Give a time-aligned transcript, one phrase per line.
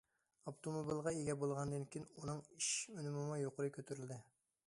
[0.51, 4.21] ئاپتوموبىلغا ئىگە بولغاندىن كېيىن ئۇنىڭ ئىش ئۈنۈمىمۇ يۇقىرى كۆتۈرۈلدى.